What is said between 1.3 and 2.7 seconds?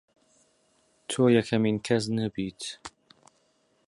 یەکەمین کەس نەبیت